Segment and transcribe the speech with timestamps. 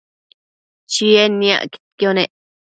[0.91, 2.31] Chied niacquidquio nec